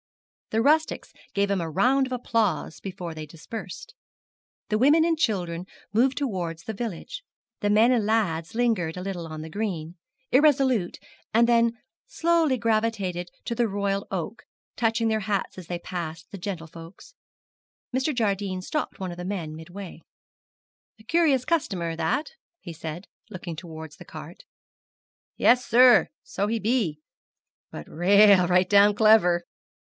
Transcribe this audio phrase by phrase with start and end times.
[0.49, 3.93] The rustics gave him a round of applause before they dispersed.
[4.69, 7.23] The women and children moved towards the village;
[7.61, 9.95] the men and lads lingered a little on the green,
[10.31, 10.97] irresolute,
[11.33, 11.77] and then
[12.07, 14.43] slowly gravitated to the 'Royal Oak,'
[14.75, 17.13] touching their hats as they passed the gentlefolks.
[17.95, 18.13] Mr.
[18.13, 20.01] Jardine stopped one of the men midway.
[20.99, 24.43] 'A curious customer that,' he said, looking towards the cart.
[25.37, 26.99] 'Yes, sir, so he be;
[27.71, 29.45] but rale right down clever.'